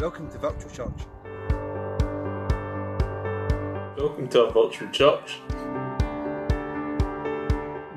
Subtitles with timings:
[0.00, 0.92] Welcome to Virtual Church.
[3.98, 5.40] Welcome to our virtual church.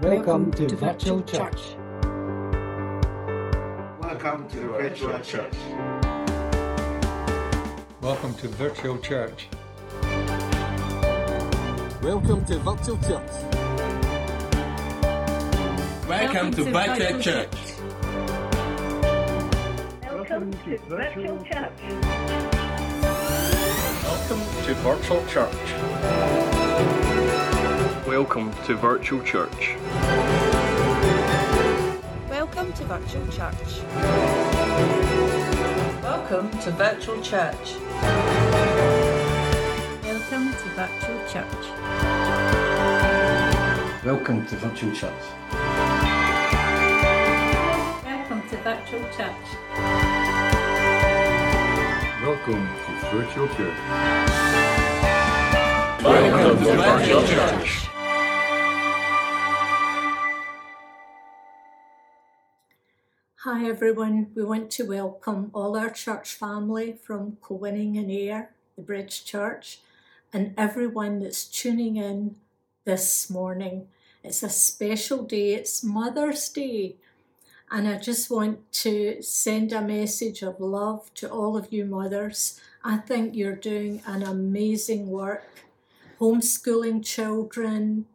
[0.02, 1.76] Welcome to Virtual Church.
[4.00, 5.56] Welcome to Virtual Church.
[8.02, 9.48] Welcome to Virtual Church.
[12.02, 13.32] Welcome to Virtual Church.
[16.10, 17.61] Welcome to Virtual Church.
[20.32, 21.82] Welcome to Virtual Church.
[24.06, 25.74] Welcome to Virtual Church.
[28.08, 29.76] Welcome to Virtual Church.
[32.30, 33.82] Welcome to Virtual Church.
[36.02, 37.76] Welcome to Virtual Church.
[40.06, 41.66] Welcome to Virtual Church.
[44.06, 45.26] Welcome to Virtual Church.
[52.22, 53.78] Welcome to Virtual Church.
[56.04, 57.88] Welcome to Virtual Church.
[63.38, 68.84] Hi everyone, we want to welcome all our church family from Kilwinning and Ayr, the
[68.84, 69.80] Bridge Church,
[70.32, 72.36] and everyone that's tuning in
[72.86, 73.88] this morning.
[74.24, 76.98] It's a special day, it's Mother's Day,
[77.72, 82.60] and I just want to send a message of love to all of you mothers.
[82.84, 85.64] I think you're doing an amazing work,
[86.20, 88.08] homeschooling children,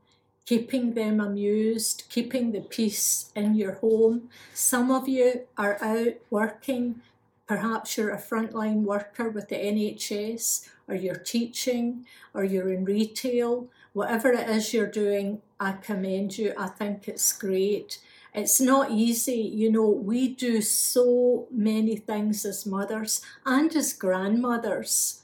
[0.44, 4.28] keeping them amused, keeping the peace in your home.
[4.52, 7.00] Some of you are out working.
[7.48, 12.04] Perhaps you're a frontline worker with the NHS, or you're teaching,
[12.34, 13.68] or you're in retail.
[13.94, 16.52] Whatever it is you're doing, I commend you.
[16.58, 18.00] I think it's great.
[18.36, 25.22] It's not easy, you know, we do so many things as mothers and as grandmothers.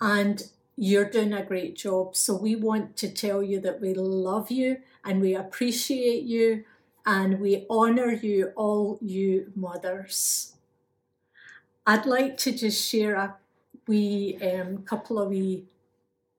[0.00, 0.40] And
[0.76, 2.14] you're doing a great job.
[2.14, 6.64] So we want to tell you that we love you and we appreciate you
[7.04, 10.54] and we honour you, all you mothers.
[11.86, 13.36] I'd like to just share a
[13.88, 15.64] wee um, couple of wee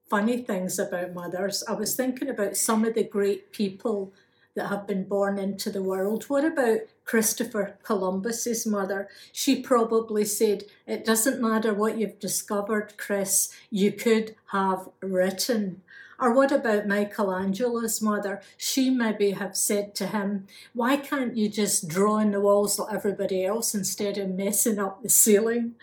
[0.10, 1.64] funny things about mothers.
[1.68, 4.14] I was thinking about some of the great people
[4.56, 6.24] that have been born into the world.
[6.24, 9.10] What about Christopher Columbus's mother?
[9.32, 15.82] She probably said, It doesn't matter what you've discovered, Chris, you could have written.
[16.18, 18.42] Or what about Michelangelo's mother?
[18.56, 22.94] She maybe have said to him, Why can't you just draw on the walls like
[22.94, 25.76] everybody else instead of messing up the ceiling?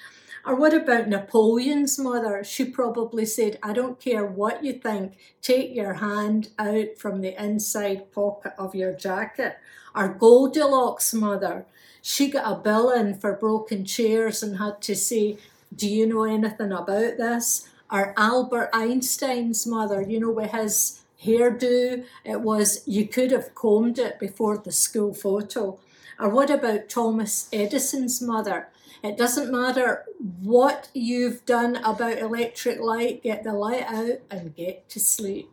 [0.44, 2.42] Or what about Napoleon's mother?
[2.42, 7.41] She probably said, I don't care what you think, take your hand out from the
[7.42, 9.56] inside pocket of your jacket.
[9.94, 11.66] Or Goldilocks' mother,
[12.00, 15.38] she got a bill in for broken chairs and had to say,
[15.75, 17.69] Do you know anything about this?
[17.91, 23.98] Or Albert Einstein's mother, you know, with his hairdo, it was, you could have combed
[23.98, 25.78] it before the school photo.
[26.19, 28.69] Or what about Thomas Edison's mother?
[29.03, 30.04] It doesn't matter
[30.41, 35.50] what you've done about electric light, get the light out and get to sleep.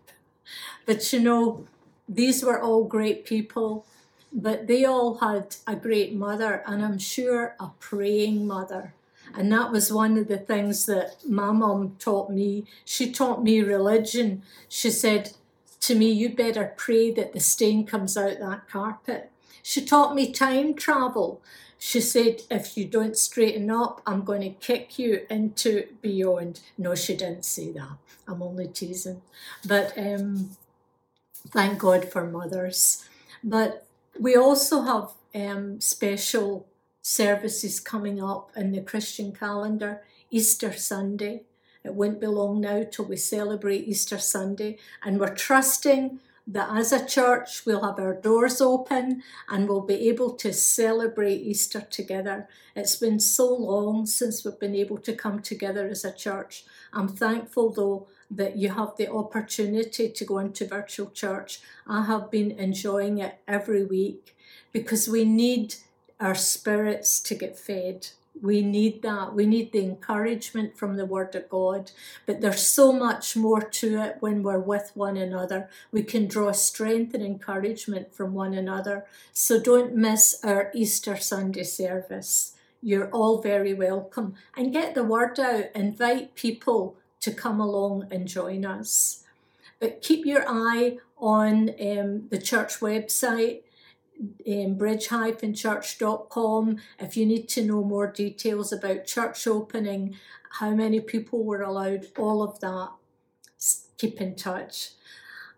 [0.86, 1.66] But you know,
[2.08, 3.86] these were all great people,
[4.32, 8.94] but they all had a great mother, and I'm sure a praying mother.
[9.36, 12.66] And that was one of the things that my mom taught me.
[12.84, 14.42] She taught me religion.
[14.68, 15.34] She said
[15.82, 19.32] to me, You better pray that the stain comes out that carpet.
[19.62, 21.42] She taught me time travel.
[21.80, 26.60] She said, if you don't straighten up, I'm going to kick you into beyond.
[26.78, 27.98] No, she didn't say that.
[28.28, 29.22] I'm only teasing.
[29.66, 30.58] But um,
[31.48, 33.06] thank God for mothers.
[33.44, 33.88] But
[34.20, 36.68] we also have um, special
[37.02, 40.02] services coming up in the Christian calendar.
[40.32, 41.44] Easter Sunday.
[41.84, 46.20] It won't be long now till we celebrate Easter Sunday, and we're trusting
[46.52, 51.36] that as a church we'll have our doors open and we'll be able to celebrate
[51.36, 52.48] Easter together.
[52.76, 56.66] It's been so long since we've been able to come together as a church.
[56.92, 61.62] I'm thankful though that you have the opportunity to go into virtual church.
[61.88, 64.36] I have been enjoying it every week
[64.72, 65.76] because we need
[66.20, 68.08] our spirits to get fed.
[68.42, 69.34] We need that.
[69.34, 71.92] We need the encouragement from the Word of God.
[72.26, 75.70] But there's so much more to it when we're with one another.
[75.92, 79.06] We can draw strength and encouragement from one another.
[79.34, 82.56] So don't miss our Easter Sunday service.
[82.82, 84.36] You're all very welcome.
[84.56, 85.66] And get the word out.
[85.76, 89.26] Invite people to come along and join us.
[89.80, 93.62] But keep your eye on um, the church website
[94.48, 100.16] um, bridge-church.com if you need to know more details about church opening,
[100.60, 102.90] how many people were allowed, all of that.
[103.98, 104.92] Keep in touch.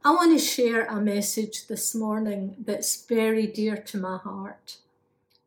[0.03, 4.77] I want to share a message this morning that's very dear to my heart,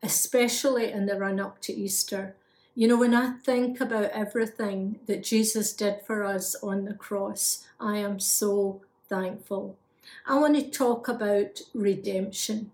[0.00, 2.37] especially in the run up to Easter.
[2.76, 7.66] You know, when I think about everything that Jesus did for us on the cross,
[7.81, 9.76] I am so thankful.
[10.26, 12.70] I want to talk about redemption.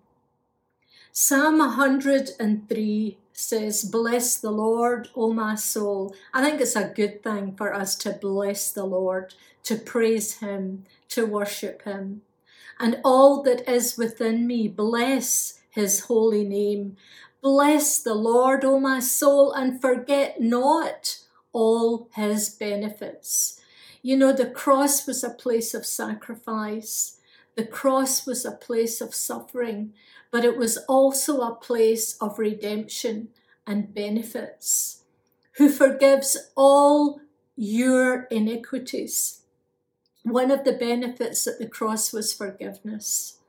[1.12, 6.14] Psalm 103 says, Bless the Lord, O my soul.
[6.32, 9.34] I think it's a good thing for us to bless the Lord,
[9.64, 12.22] to praise Him, to worship Him.
[12.78, 16.96] And all that is within me, bless His holy name.
[17.42, 21.18] Bless the Lord, O my soul, and forget not
[21.52, 23.60] all His benefits.
[24.00, 27.16] You know, the cross was a place of sacrifice.
[27.60, 29.92] The cross was a place of suffering,
[30.30, 33.28] but it was also a place of redemption
[33.66, 35.02] and benefits.
[35.58, 37.20] Who forgives all
[37.56, 39.42] your iniquities.
[40.22, 43.40] One of the benefits at the cross was forgiveness.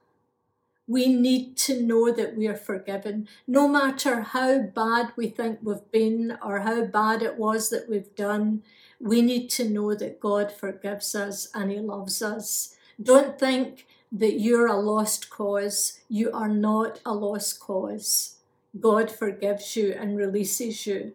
[0.88, 5.90] We need to know that we are forgiven, no matter how bad we think we've
[5.90, 8.64] been or how bad it was that we've done.
[9.00, 12.76] We need to know that God forgives us and He loves us.
[13.02, 16.00] Don't think that you're a lost cause.
[16.10, 18.38] You are not a lost cause.
[18.80, 21.14] God forgives you and releases you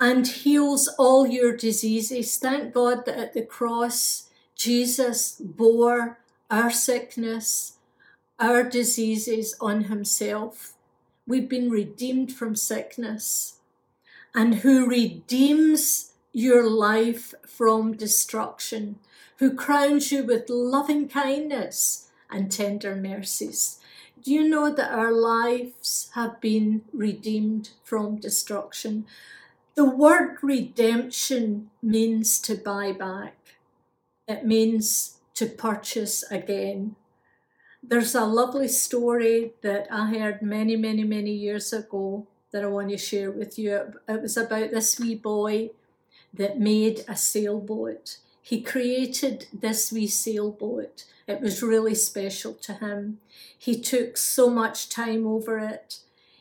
[0.00, 2.38] and heals all your diseases.
[2.38, 6.18] Thank God that at the cross, Jesus bore
[6.50, 7.76] our sickness,
[8.38, 10.72] our diseases on himself.
[11.26, 13.58] We've been redeemed from sickness.
[14.34, 18.98] And who redeems your life from destruction
[19.38, 23.78] who crowns you with loving kindness and tender mercies.
[24.22, 29.06] Do you know that our lives have been redeemed from destruction?
[29.76, 33.36] The word redemption means to buy back,
[34.28, 36.96] it means to purchase again.
[37.82, 42.90] There's a lovely story that I heard many, many, many years ago that I want
[42.90, 43.94] to share with you.
[44.06, 45.70] It was about this wee boy
[46.32, 48.18] that made a sailboat
[48.50, 51.04] he created this wee sailboat.
[51.28, 53.20] It was really special to him.
[53.56, 55.98] He took so much time over it.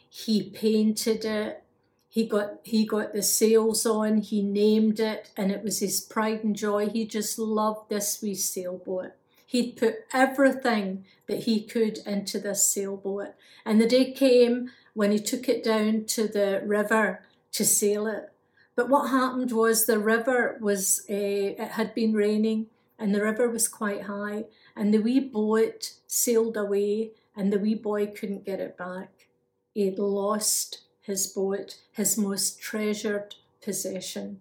[0.10, 1.64] He painted it.
[2.08, 4.18] He got he got the sails on.
[4.18, 6.90] He named it, and it was his pride and joy.
[6.90, 9.12] He just loved this wee sailboat.
[9.46, 13.36] He'd put everything that he could into this sailboat.
[13.66, 17.22] And the day came when he took it down to the river
[17.52, 18.32] to sail it.
[18.80, 22.68] But what happened was the river was, uh, it had been raining
[22.98, 27.76] and the river was quite high and the wee boat sailed away and the wee
[27.76, 29.28] boy couldn't get it back.
[29.74, 34.40] He'd lost his boat, his most treasured possession.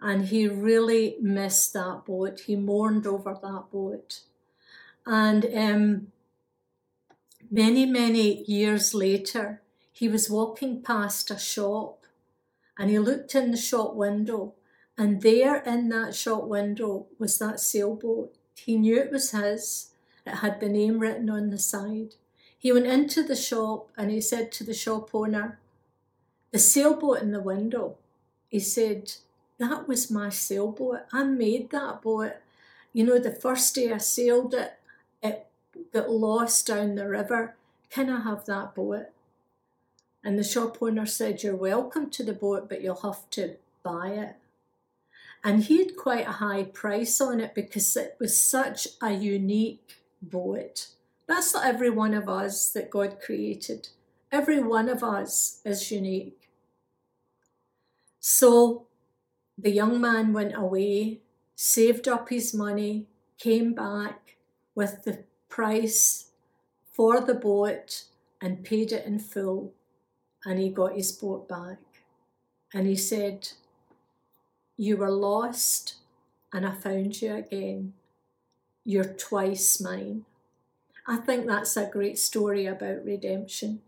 [0.00, 2.40] And he really missed that boat.
[2.46, 4.20] He mourned over that boat.
[5.04, 6.06] And um,
[7.50, 9.60] many, many years later,
[9.92, 12.05] he was walking past a shop
[12.78, 14.54] and he looked in the shop window,
[14.98, 18.34] and there in that shop window was that sailboat.
[18.54, 19.92] He knew it was his,
[20.26, 22.14] it had the name written on the side.
[22.58, 25.58] He went into the shop and he said to the shop owner,
[26.50, 27.96] The sailboat in the window.
[28.48, 29.12] He said,
[29.58, 31.00] That was my sailboat.
[31.12, 32.32] I made that boat.
[32.92, 34.78] You know, the first day I sailed it,
[35.22, 35.46] it
[35.92, 37.54] got lost down the river.
[37.90, 39.06] Can I have that boat?
[40.26, 44.08] And the shop owner said, You're welcome to the boat, but you'll have to buy
[44.08, 44.34] it.
[45.44, 50.00] And he had quite a high price on it because it was such a unique
[50.20, 50.88] boat.
[51.28, 53.90] That's not every one of us that God created.
[54.32, 56.48] Every one of us is unique.
[58.18, 58.88] So
[59.56, 61.20] the young man went away,
[61.54, 63.06] saved up his money,
[63.38, 64.38] came back
[64.74, 66.30] with the price
[66.90, 68.06] for the boat,
[68.40, 69.72] and paid it in full
[70.46, 71.78] and he got his boat back.
[72.72, 73.48] And he said,
[74.76, 75.96] You were lost,
[76.52, 77.94] and I found you again.
[78.84, 80.24] You're twice mine.
[81.06, 83.80] I think that's a great story about redemption.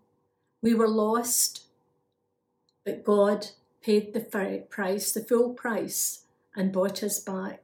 [0.61, 1.63] We were lost,
[2.85, 3.49] but God
[3.81, 6.25] paid the price, the full price,
[6.57, 7.63] and bought us back.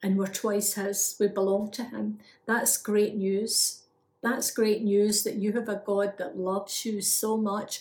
[0.00, 1.16] And we're twice His.
[1.18, 2.20] We belong to Him.
[2.46, 3.82] That's great news.
[4.22, 7.80] That's great news that you have a God that loves you so much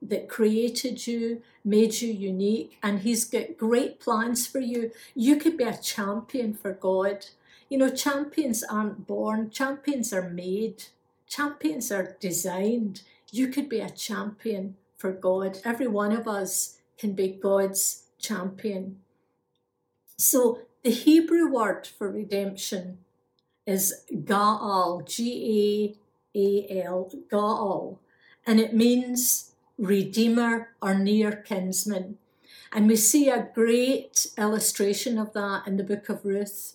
[0.00, 4.92] that created you, made you unique, and He's got great plans for you.
[5.14, 7.26] You could be a champion for God.
[7.68, 10.84] You know, champions aren't born, champions are made.
[11.26, 13.02] Champions are designed.
[13.30, 15.58] You could be a champion for God.
[15.64, 19.00] Every one of us can be God's champion.
[20.16, 22.98] So the Hebrew word for redemption
[23.66, 25.94] is Gaal, G
[26.34, 27.98] A A L, Gaal,
[28.46, 29.47] and it means
[29.78, 32.18] redeemer or near kinsman.
[32.72, 36.74] And we see a great illustration of that in the book of Ruth,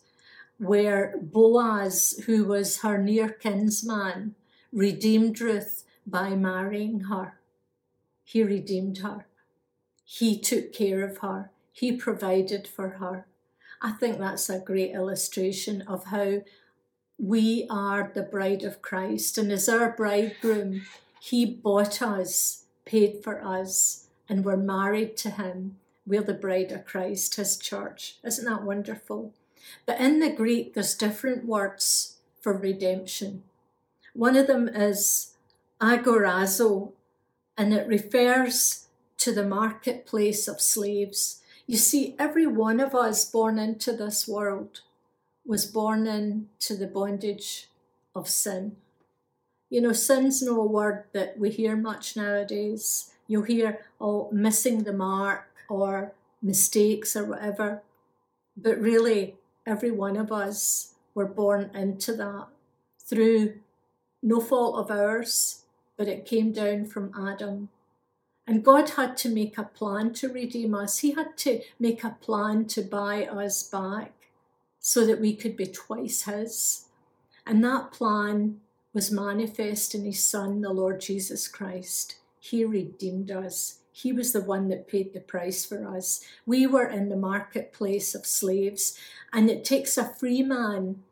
[0.58, 4.36] where Boaz, who was her near kinsman,
[4.72, 7.38] redeemed Ruth by marrying her.
[8.24, 9.28] He redeemed her.
[10.04, 11.52] He took care of her.
[11.72, 13.26] He provided for her.
[13.82, 16.42] I think that's a great illustration of how
[17.18, 19.38] we are the bride of Christ.
[19.38, 20.84] And as our bridegroom,
[21.20, 25.78] He bought us, paid for us, and we're married to Him.
[26.06, 28.18] We're the bride of Christ, His church.
[28.24, 29.34] Isn't that wonderful?
[29.86, 33.44] But in the Greek, there's different words for redemption.
[34.14, 35.34] One of them is
[35.82, 36.92] agorazo,
[37.58, 38.88] and it refers
[39.18, 41.42] to the marketplace of slaves.
[41.66, 44.82] You see, every one of us born into this world
[45.46, 47.70] was born into the bondage
[48.16, 48.78] of sin.
[49.74, 53.10] You know, sin's no word that we hear much nowadays.
[53.26, 56.14] You'll hear, oh, missing the mark or
[56.44, 57.82] mistakes or whatever.
[58.56, 59.34] But really,
[59.66, 62.50] every one of us were born into that
[63.00, 63.56] through
[64.22, 65.64] no fault of ours,
[65.98, 67.70] but it came down from Adam.
[68.46, 71.00] And God had to make a plan to redeem us.
[71.00, 74.12] He had to make a plan to buy us back
[74.80, 76.90] so that we could be twice His.
[77.48, 78.60] And that plan
[78.94, 82.18] was manifest in His Son, the Lord Jesus Christ.
[82.40, 83.80] He redeemed us.
[83.92, 86.24] He was the one that paid the price for us.
[86.46, 88.98] We were in the marketplace of slaves,
[89.32, 91.04] and it takes a free man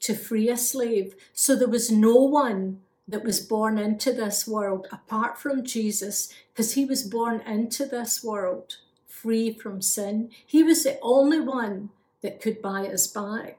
[0.00, 1.14] to free a slave.
[1.32, 6.74] So there was no one that was born into this world apart from Jesus, because
[6.74, 8.76] he was born into this world
[9.06, 10.30] free from sin.
[10.46, 11.90] He was the only one
[12.22, 13.58] that could buy us back.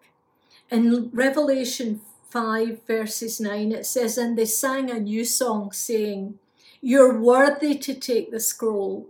[0.72, 6.40] In Revelation 5, verses 9, it says, And they sang a new song, saying,
[6.82, 9.08] You're worthy to take the scroll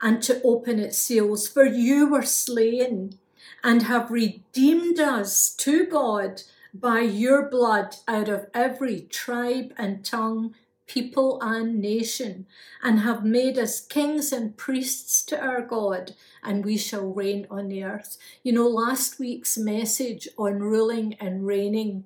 [0.00, 3.18] and to open its seals, for you were slain
[3.62, 10.54] and have redeemed us to God by your blood out of every tribe and tongue,
[10.86, 12.46] people and nation,
[12.82, 16.12] and have made us kings and priests to our God,
[16.42, 18.16] and we shall reign on the earth.
[18.42, 22.04] You know, last week's message on ruling and reigning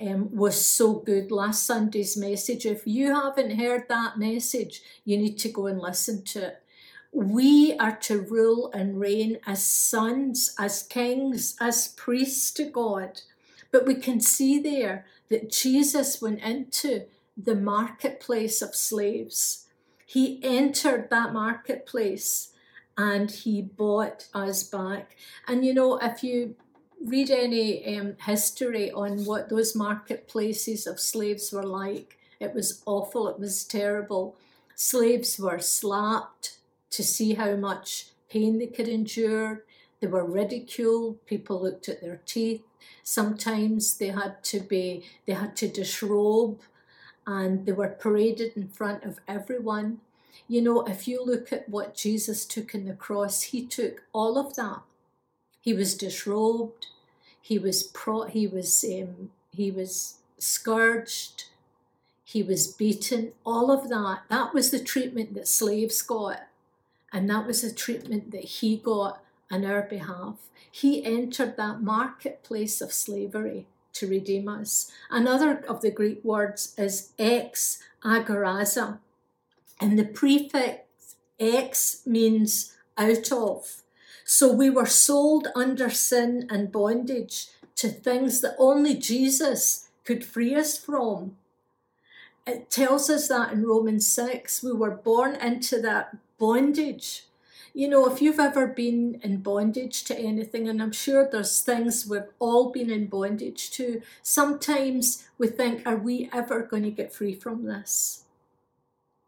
[0.00, 1.30] um, was so good.
[1.30, 2.66] Last Sunday's message.
[2.66, 6.62] If you haven't heard that message, you need to go and listen to it.
[7.12, 13.22] We are to rule and reign as sons, as kings, as priests to God.
[13.72, 19.66] But we can see there that Jesus went into the marketplace of slaves.
[20.06, 22.52] He entered that marketplace
[22.96, 25.16] and he bought us back.
[25.46, 26.56] And you know, if you
[27.04, 33.28] read any um, history on what those marketplaces of slaves were like, it was awful,
[33.28, 34.36] it was terrible.
[34.74, 36.56] Slaves were slapped
[36.90, 39.64] to see how much pain they could endure.
[40.00, 41.24] They were ridiculed.
[41.26, 42.62] People looked at their teeth.
[43.02, 46.60] Sometimes they had to be, they had to disrobe
[47.26, 50.00] and they were paraded in front of everyone.
[50.48, 54.38] You know, if you look at what Jesus took in the cross, he took all
[54.38, 54.80] of that.
[55.60, 56.86] He was disrobed,
[57.40, 61.44] he was pro, he was um, he was scourged,
[62.24, 63.32] he was beaten.
[63.44, 64.20] All of that.
[64.28, 66.46] That was the treatment that slaves got,
[67.12, 70.36] and that was the treatment that he got on our behalf.
[70.70, 74.90] He entered that marketplace of slavery to redeem us.
[75.10, 78.98] Another of the Greek words is ex agorazo,
[79.80, 83.82] and the prefix ex means out of.
[84.30, 90.54] So we were sold under sin and bondage to things that only Jesus could free
[90.54, 91.36] us from.
[92.46, 97.24] It tells us that in Romans 6, we were born into that bondage
[97.72, 102.06] you know, if you've ever been in bondage to anything, and I'm sure there's things
[102.06, 107.12] we've all been in bondage to, sometimes we think, are we ever going to get
[107.12, 108.24] free from this?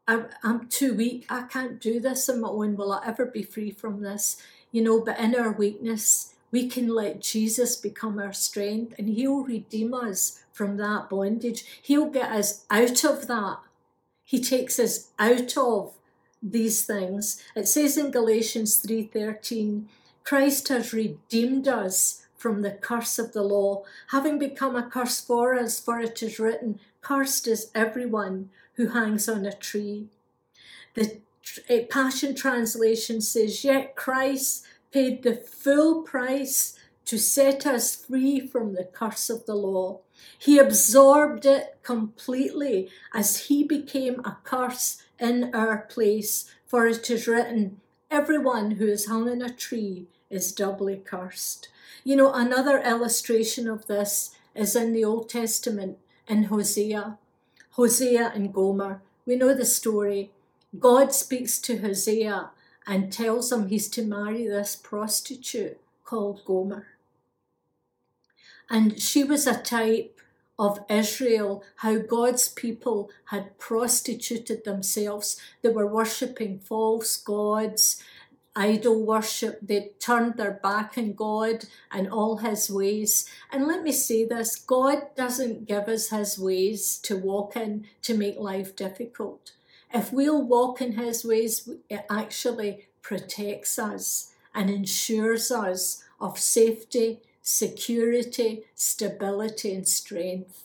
[0.09, 1.27] I'm too weak.
[1.31, 2.77] I can't do this on my own.
[2.77, 4.37] Will I ever be free from this?
[4.73, 9.45] You know, but in our weakness, we can let Jesus become our strength and He'll
[9.45, 11.65] redeem us from that bondage.
[11.81, 13.59] He'll get us out of that.
[14.25, 15.95] He takes us out of
[16.43, 17.43] these things.
[17.55, 19.89] It says in Galatians 3:13,
[20.25, 25.55] Christ has redeemed us from the curse of the law, having become a curse for
[25.55, 30.09] us, for it is written, Cursed is everyone who hangs on a tree.
[30.95, 31.21] The
[31.69, 38.75] Eh, Passion Translation says, Yet Christ paid the full price to set us free from
[38.75, 40.01] the curse of the law.
[40.39, 46.51] He absorbed it completely as he became a curse in our place.
[46.67, 47.81] For it is written,
[48.11, 51.69] Everyone who is hung on a tree is doubly cursed.
[52.05, 57.19] You know, another illustration of this is in the Old Testament in Hosea.
[57.73, 59.01] Hosea and Gomer.
[59.25, 60.31] We know the story.
[60.79, 62.51] God speaks to Hosea
[62.87, 66.87] and tells him he's to marry this prostitute called Gomer.
[68.71, 70.19] And she was a type
[70.59, 75.41] of Israel, how God's people had prostituted themselves.
[75.61, 78.03] They were worshipping false gods,
[78.55, 79.59] idol worship.
[79.63, 83.29] They turned their back on God and all his ways.
[83.51, 88.17] And let me say this God doesn't give us his ways to walk in to
[88.17, 89.53] make life difficult.
[89.93, 97.21] If we'll walk in his ways, it actually protects us and ensures us of safety,
[97.43, 100.65] security, stability, and strength.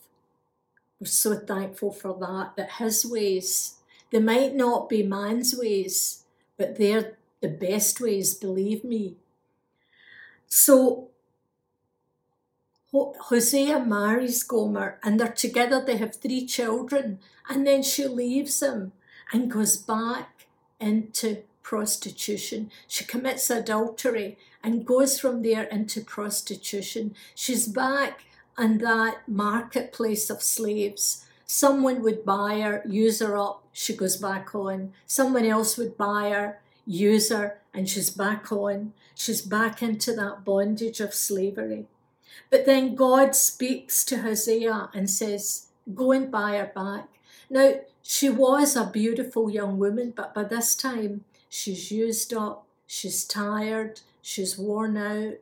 [1.00, 3.76] We're so thankful for that, that his ways,
[4.12, 6.24] they might not be man's ways,
[6.58, 9.16] but they're the best ways, believe me.
[10.48, 11.10] So
[12.94, 17.20] Hosea marries Gomer and they're together, they have three children,
[17.50, 18.94] and then she leaves him
[19.32, 20.46] and goes back
[20.80, 22.72] into prostitution.
[22.88, 27.16] She commits adultery and goes from there into prostitution.
[27.36, 28.24] She's back
[28.58, 31.26] in that marketplace of slaves.
[31.46, 34.94] Someone would buy her, use her up, she goes back on.
[35.06, 38.94] Someone else would buy her, use her, and she's back on.
[39.14, 41.86] She's back into that bondage of slavery.
[42.50, 47.08] But then God speaks to Hosea and says, Go and buy her back.
[47.50, 47.76] Now,
[48.10, 54.00] she was a beautiful young woman, but by this time she's used up, she's tired,
[54.22, 55.34] she's worn out.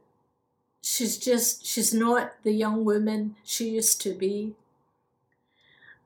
[0.82, 4.56] She's just, she's not the young woman she used to be.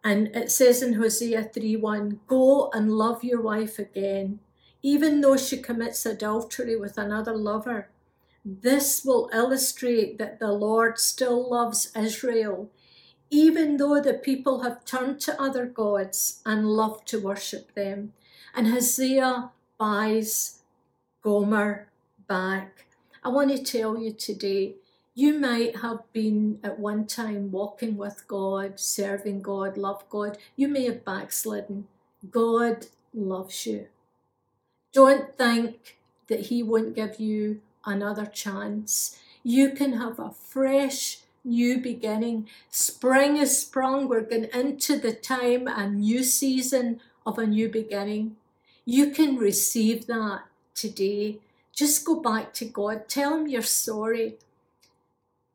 [0.04, 4.40] And it says in Hosea 3 1, Go and love your wife again,
[4.84, 7.88] even though she commits adultery with another lover.
[8.44, 12.70] This will illustrate that the Lord still loves Israel
[13.30, 18.14] even though the people have turned to other gods and love to worship them.
[18.56, 20.62] And Hosea buys
[21.22, 21.88] Gomer
[22.28, 22.86] back.
[23.24, 24.76] I want to tell you today,
[25.14, 30.38] you might have been at one time walking with God, serving God, love God.
[30.56, 31.88] You may have backslidden.
[32.32, 33.88] God loves you.
[34.94, 39.20] Don't think that He won't give you another chance.
[39.44, 42.48] You can have a fresh new beginning.
[42.70, 44.08] Spring is sprung.
[44.08, 48.36] We're going into the time, a new season of a new beginning.
[48.86, 51.40] You can receive that today.
[51.74, 53.08] Just go back to God.
[53.08, 54.38] Tell Him your story.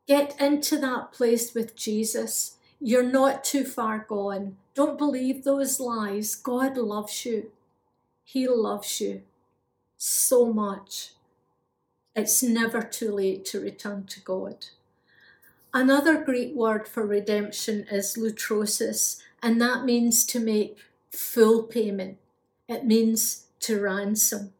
[0.07, 2.57] Get into that place with Jesus.
[2.79, 4.57] You're not too far gone.
[4.75, 6.35] Don't believe those lies.
[6.35, 7.51] God loves you.
[8.23, 9.23] He loves you
[9.97, 11.11] so much.
[12.15, 14.67] It's never too late to return to God.
[15.75, 20.77] Another Greek word for redemption is lutrosis, and that means to make
[21.11, 22.17] full payment.
[22.69, 24.53] It means to ransom.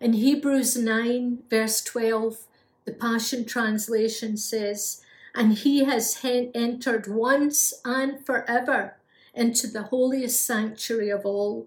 [0.00, 2.46] In Hebrews 9, verse 12,
[2.86, 5.02] the Passion Translation says,
[5.34, 8.96] And he has entered once and forever
[9.34, 11.66] into the holiest sanctuary of all,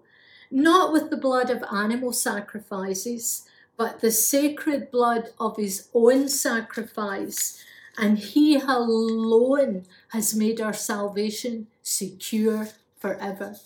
[0.50, 7.62] not with the blood of animal sacrifices, but the sacred blood of his own sacrifice
[7.98, 13.56] and He alone has made our salvation secure forever.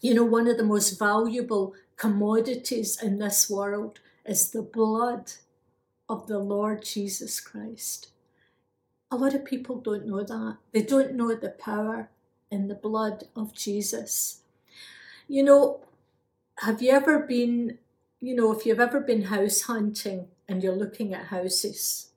[0.00, 5.32] You know, one of the most valuable commodities in this world is the blood
[6.08, 8.08] of the Lord Jesus Christ.
[9.10, 10.56] A lot of people don't know that.
[10.72, 12.10] They don't know the power
[12.50, 14.40] in the blood of Jesus.
[15.28, 15.80] You know,
[16.58, 17.78] have you ever been,
[18.20, 22.09] you know, if you've ever been house hunting and you're looking at houses,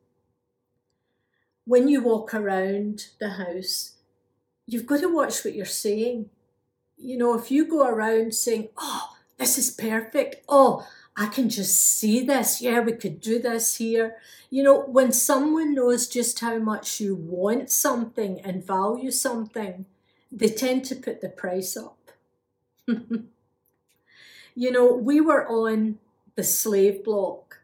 [1.66, 3.94] when you walk around the house,
[4.68, 6.30] you've got to watch what you're saying.
[6.98, 10.44] You know, if you go around saying, Oh, this is perfect.
[10.48, 12.62] Oh, I can just see this.
[12.62, 14.18] Yeah, we could do this here.
[14.50, 19.86] You know, when someone knows just how much you want something and value something,
[20.32, 21.98] they tend to put the price up.
[22.88, 26.00] you know, we were on
[26.36, 27.60] the slave block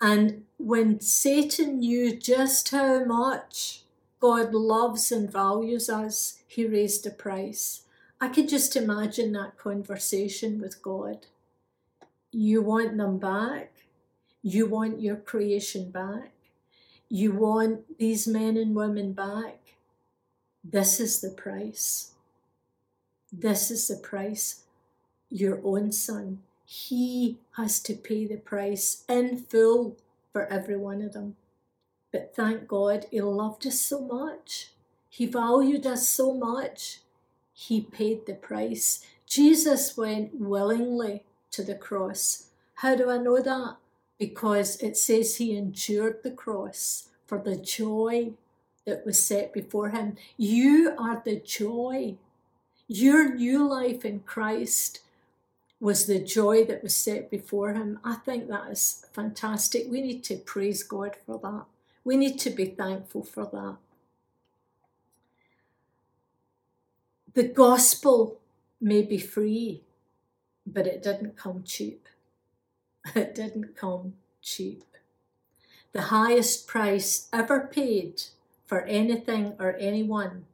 [0.00, 3.82] and when Satan knew just how much
[4.20, 7.82] God loves and values us, He raised a price.
[8.20, 11.26] I could just imagine that conversation with God.
[12.32, 13.72] You want them back?
[14.42, 16.32] You want your creation back?
[17.08, 19.58] You want these men and women back?
[20.64, 22.12] This is the price.
[23.32, 24.62] This is the price.
[25.30, 26.42] Your own son.
[26.68, 29.96] He has to pay the price in full
[30.32, 31.36] for every one of them.
[32.12, 34.72] But thank God, He loved us so much.
[35.08, 37.02] He valued us so much.
[37.54, 39.06] He paid the price.
[39.26, 42.48] Jesus went willingly to the cross.
[42.74, 43.76] How do I know that?
[44.18, 48.32] Because it says He endured the cross for the joy
[48.86, 50.16] that was set before Him.
[50.36, 52.16] You are the joy.
[52.88, 55.00] Your new life in Christ
[55.80, 57.98] was the joy that was set before him.
[58.02, 59.86] I think that is fantastic.
[59.88, 61.64] We need to praise God for that.
[62.04, 63.76] We need to be thankful for that.
[67.34, 68.40] The gospel
[68.80, 69.82] may be free,
[70.66, 72.08] but it didn't come cheap.
[73.14, 74.82] It didn't come cheap.
[75.92, 78.22] The highest price ever paid
[78.66, 80.46] for anything or anyone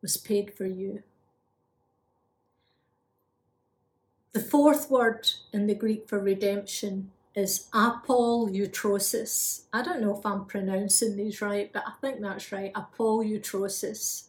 [0.00, 1.02] was paid for you.
[4.32, 9.62] The fourth word in the Greek for redemption is apolutrosis.
[9.72, 12.72] I don't know if I'm pronouncing these right, but I think that's right.
[12.72, 14.24] Apolutrosis.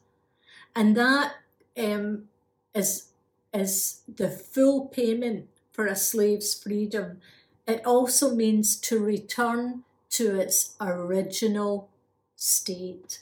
[0.76, 1.36] And that
[1.78, 2.26] um,
[2.74, 3.10] is,
[3.54, 7.20] is the full payment for a slave's freedom.
[7.66, 11.90] It also means to return to its original
[12.36, 13.20] state.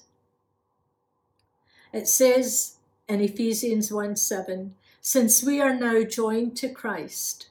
[1.94, 7.50] It says in Ephesians 1 7, since we are now joined to Christ,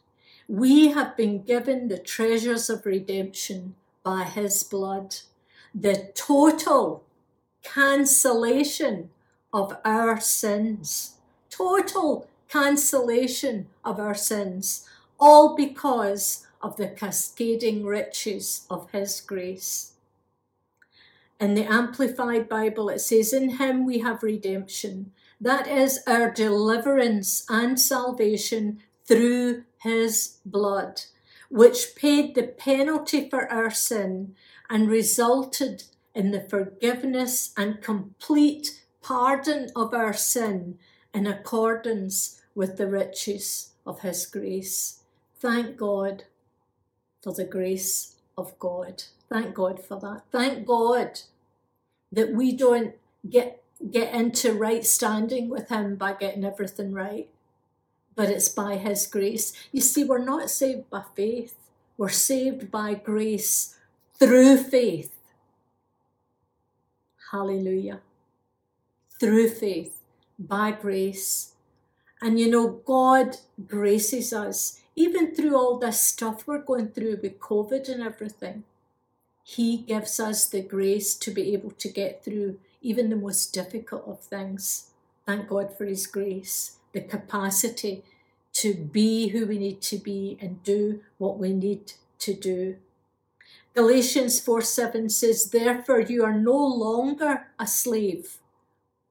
[0.48, 5.16] we have been given the treasures of redemption by his blood,
[5.74, 7.02] the total
[7.62, 9.10] cancellation
[9.52, 11.16] of our sins.
[11.50, 19.92] Total cancellation of our sins, all because of the cascading riches of his grace.
[21.40, 27.44] In the Amplified Bible, it says, In him we have redemption that is our deliverance
[27.48, 31.02] and salvation through his blood,
[31.48, 34.34] which paid the penalty for our sin
[34.68, 40.78] and resulted in the forgiveness and complete pardon of our sin
[41.14, 45.00] in accordance with the riches of his grace.
[45.36, 46.24] Thank God
[47.22, 49.04] for the grace of God.
[49.28, 50.22] Thank God for that.
[50.30, 51.20] Thank God
[52.12, 52.94] that we don't
[53.28, 57.28] get get into right standing with Him by getting everything right,
[58.14, 59.52] but it's by His grace.
[59.72, 61.54] You see, we're not saved by faith,
[61.96, 63.76] we're saved by grace
[64.18, 65.16] through faith.
[67.32, 68.00] Hallelujah.
[69.18, 70.00] Through faith,
[70.38, 71.52] by grace.
[72.20, 77.38] And you know, God graces us, even through all this stuff we're going through with
[77.38, 78.64] COVID and everything.
[79.42, 84.04] He gives us the grace to be able to get through even the most difficult
[84.06, 84.90] of things.
[85.26, 88.04] Thank God for His grace, the capacity
[88.52, 92.76] to be who we need to be and do what we need to do.
[93.74, 98.38] Galatians 4 7 says, Therefore, you are no longer a slave,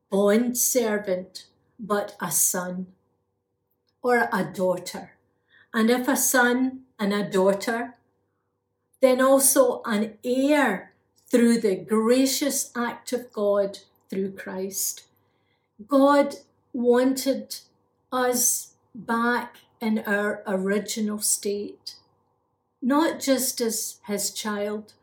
[0.10, 1.46] bond servant,
[1.80, 2.88] but a son
[4.02, 5.14] or a daughter.
[5.74, 7.96] And if a son and a daughter,
[9.02, 10.89] then also an heir
[11.30, 15.04] through the gracious act of God through Christ.
[15.88, 16.36] God
[16.74, 17.58] wanted
[18.12, 21.96] us back in our original state,
[22.82, 24.94] not just as his child,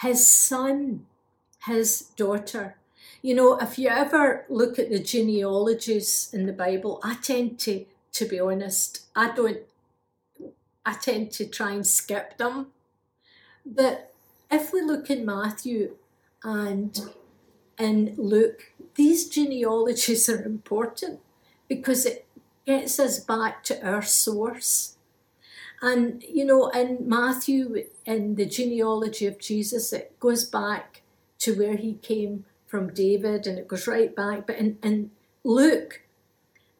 [0.00, 1.06] his son,
[1.66, 2.76] his daughter.
[3.22, 7.86] You know, if you ever look at the genealogies in the Bible, I tend to,
[8.12, 9.60] to be honest, I don't,
[10.84, 12.68] I tend to try and skip them.
[13.64, 14.12] But
[14.50, 15.96] if we look in Matthew
[16.42, 16.98] and
[17.78, 21.20] in Luke, these genealogies are important
[21.68, 22.26] because it
[22.64, 24.96] gets us back to our source.
[25.82, 31.02] And, you know, in Matthew, in the genealogy of Jesus, it goes back
[31.40, 34.46] to where he came from David and it goes right back.
[34.46, 35.10] But in, in
[35.44, 36.02] Luke,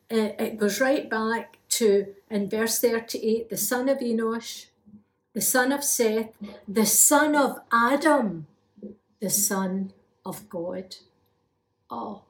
[0.09, 4.66] it goes right back to, in verse 38, the son of Enosh,
[5.37, 6.33] the son of Seth,
[6.66, 8.46] the son of Adam,
[9.20, 9.92] the son
[10.25, 10.96] of God.
[11.90, 12.22] Oh.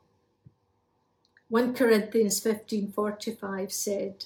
[1.49, 4.25] 1 Corinthians 15:45 said,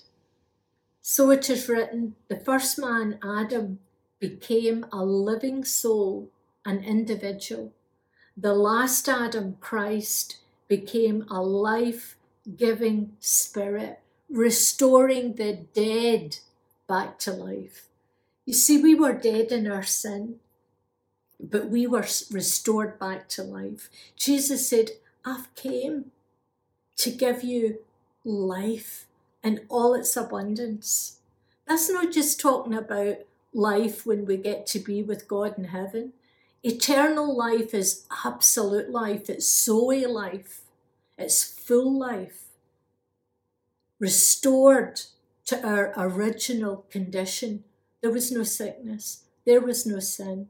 [1.03, 3.81] So it is written, the first man Adam
[4.19, 6.31] became a living soul,
[6.65, 7.75] an individual.
[8.35, 10.39] The last Adam, Christ,
[10.69, 12.17] became a life
[12.57, 16.39] giving spirit, restoring the dead
[16.89, 17.90] back to life.
[18.51, 20.41] You see, we were dead in our sin,
[21.39, 23.89] but we were restored back to life.
[24.17, 24.91] Jesus said,
[25.25, 26.07] I've came
[26.97, 27.79] to give you
[28.25, 29.07] life
[29.45, 31.21] in all its abundance.
[31.69, 33.19] That's not just talking about
[33.55, 36.13] life when we get to be with God in heaven.
[36.65, 40.63] Eternal life is absolute life, it's Zoe life,
[41.17, 42.47] it's full life,
[44.01, 45.03] restored
[45.45, 47.63] to our original condition.
[48.03, 50.49] There was no sickness, there was no sin.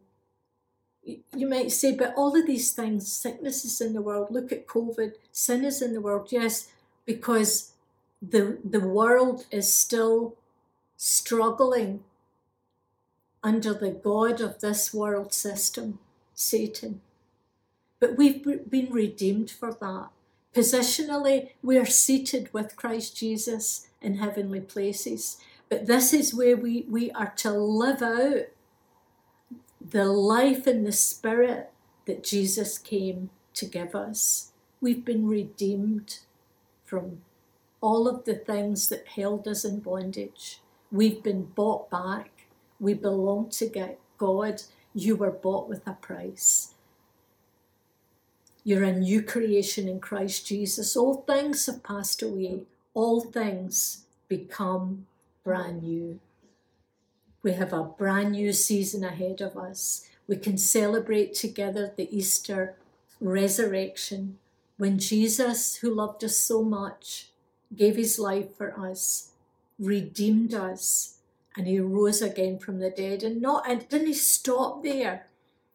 [1.05, 4.29] You might say, but all of these things, sickness is in the world.
[4.31, 6.29] Look at COVID, sin is in the world.
[6.31, 6.69] Yes,
[7.07, 7.73] because
[8.21, 10.37] the, the world is still
[10.97, 12.05] struggling
[13.43, 15.99] under the God of this world system,
[16.35, 17.01] Satan.
[17.99, 20.09] But we've been redeemed for that.
[20.55, 25.39] Positionally, we are seated with Christ Jesus in heavenly places.
[25.71, 28.49] But this is where we, we are to live out
[29.81, 31.71] the life and the spirit
[32.07, 34.53] that Jesus came to give us.
[34.81, 36.19] We've been redeemed
[36.85, 37.23] from
[37.81, 40.61] all of the things that held us in bondage.
[40.91, 42.47] We've been bought back.
[42.81, 44.63] We belong to God.
[44.93, 46.75] You were bought with a price.
[48.65, 50.97] You're a new creation in Christ Jesus.
[50.97, 55.07] All things have passed away, all things become
[55.45, 56.21] brand new.
[57.43, 60.07] We have a brand new season ahead of us.
[60.27, 62.77] We can celebrate together the Easter
[63.21, 64.39] resurrection
[64.77, 67.31] when Jesus, who loved us so much,
[67.75, 69.33] gave his life for us,
[69.79, 71.17] redeemed us,
[71.57, 73.23] and he rose again from the dead.
[73.23, 75.27] And not and didn't he stop there?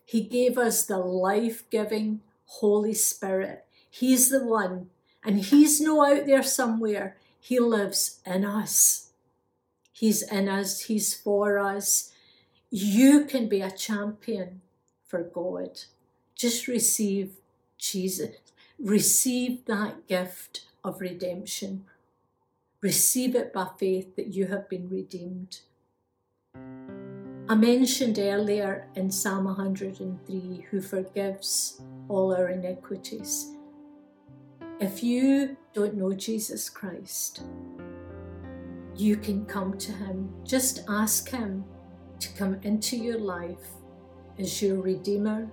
[0.06, 3.66] He gave us the life-giving Holy Spirit.
[3.90, 4.90] He's the one,
[5.24, 7.18] and he's no out there somewhere.
[7.40, 9.05] He lives in us.
[9.96, 12.12] He's in us, he's for us.
[12.70, 14.60] You can be a champion
[15.08, 15.84] for God.
[16.36, 17.38] Just receive
[17.78, 18.36] Jesus.
[18.78, 21.86] Receive that gift of redemption.
[22.82, 25.62] Receive it by faith that you have been redeemed.
[27.48, 31.80] I mentioned earlier in Psalm 103 who forgives
[32.10, 33.54] all our iniquities.
[34.82, 37.44] If you don't know Jesus Christ,
[38.96, 40.34] you can come to Him.
[40.44, 41.66] Just ask Him
[42.20, 43.68] to come into your life
[44.40, 45.48] as your Redeemer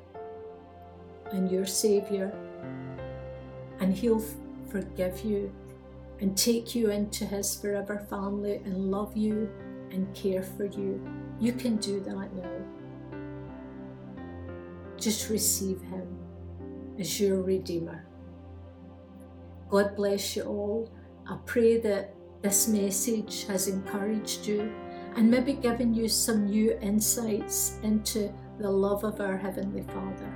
[1.33, 2.33] and your Saviour,
[3.81, 4.24] and He'll
[4.68, 5.52] forgive you
[6.20, 9.50] and take you into His forever family and love you
[9.90, 11.05] and care for you.
[11.40, 13.18] You can do that now.
[14.96, 16.16] Just receive Him
[16.98, 18.07] as your Redeemer.
[19.68, 20.92] God bless you all.
[21.26, 24.72] I pray that this message has encouraged you
[25.14, 30.33] and maybe given you some new insights into the love of our Heavenly Father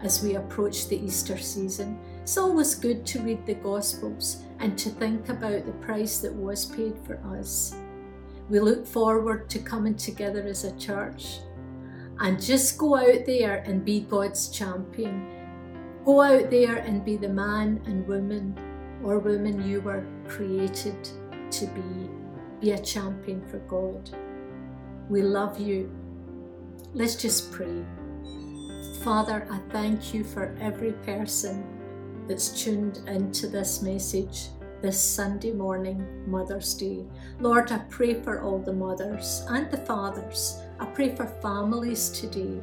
[0.00, 1.98] as we approach the Easter season.
[2.22, 6.64] It's always good to read the Gospels and to think about the price that was
[6.64, 7.74] paid for us.
[8.48, 11.40] We look forward to coming together as a church
[12.20, 15.26] and just go out there and be God's champion.
[16.04, 18.56] Go out there and be the man and woman
[19.02, 21.08] or woman you were created
[21.52, 22.10] to be.
[22.60, 24.10] Be a champion for God.
[25.08, 25.90] We love you.
[26.94, 27.84] Let's just pray.
[29.02, 31.64] Father, I thank you for every person
[32.26, 34.48] that's tuned into this message
[34.82, 37.04] this Sunday morning, Mother's Day.
[37.40, 40.60] Lord, I pray for all the mothers and the fathers.
[40.78, 42.60] I pray for families today.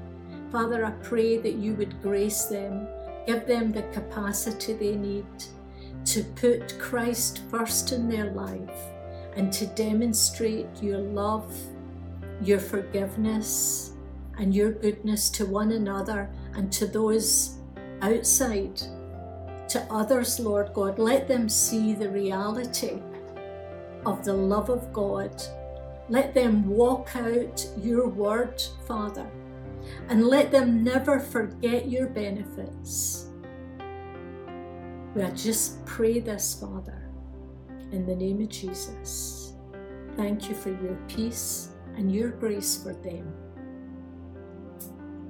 [0.51, 2.87] Father, I pray that you would grace them,
[3.25, 5.25] give them the capacity they need
[6.05, 8.79] to put Christ first in their life
[9.35, 11.53] and to demonstrate your love,
[12.41, 13.91] your forgiveness,
[14.37, 17.57] and your goodness to one another and to those
[18.01, 18.81] outside
[19.69, 20.99] to others, Lord God.
[20.99, 23.01] Let them see the reality
[24.05, 25.41] of the love of God.
[26.07, 29.27] Let them walk out your word, Father,
[30.07, 33.24] and let them never forget your benefits.
[35.15, 37.09] We just pray this, Father,
[37.93, 39.53] in the name of Jesus.
[40.17, 43.33] Thank you for your peace and your grace for them.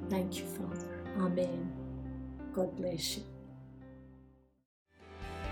[0.10, 1.04] Thank you, Father.
[1.20, 1.72] Amen.
[2.52, 3.24] God bless you.